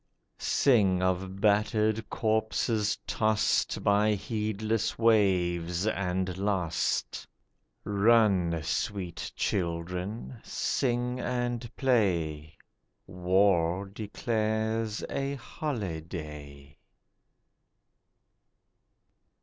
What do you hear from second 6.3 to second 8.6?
lost. Run,